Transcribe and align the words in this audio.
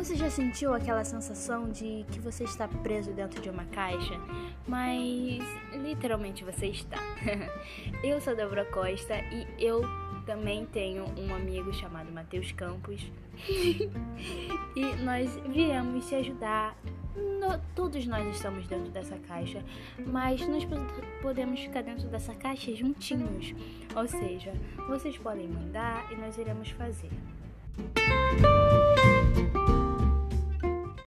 Você 0.00 0.16
já 0.16 0.30
sentiu 0.30 0.72
aquela 0.72 1.04
sensação 1.04 1.68
de 1.68 2.06
que 2.10 2.18
você 2.20 2.44
está 2.44 2.66
preso 2.66 3.12
dentro 3.12 3.38
de 3.42 3.50
uma 3.50 3.66
caixa? 3.66 4.14
Mas 4.66 5.42
literalmente 5.74 6.42
você 6.42 6.68
está. 6.68 6.96
eu 8.02 8.18
sou 8.18 8.34
Débora 8.34 8.64
Costa 8.64 9.14
e 9.30 9.46
eu 9.58 9.82
também 10.24 10.64
tenho 10.64 11.04
um 11.18 11.34
amigo 11.34 11.70
chamado 11.74 12.10
Matheus 12.10 12.50
Campos. 12.50 13.12
e 14.74 14.96
nós 15.04 15.38
viemos 15.46 16.08
te 16.08 16.14
ajudar. 16.14 16.74
No, 17.14 17.60
todos 17.74 18.06
nós 18.06 18.26
estamos 18.34 18.66
dentro 18.66 18.90
dessa 18.90 19.18
caixa, 19.18 19.62
mas 20.06 20.40
nós 20.48 20.66
podemos 21.20 21.60
ficar 21.60 21.82
dentro 21.82 22.08
dessa 22.08 22.34
caixa 22.34 22.74
juntinhos. 22.74 23.54
Ou 23.94 24.08
seja, 24.08 24.54
vocês 24.88 25.18
podem 25.18 25.46
mandar 25.46 26.10
e 26.10 26.16
nós 26.16 26.38
iremos 26.38 26.70
fazer. 26.70 27.10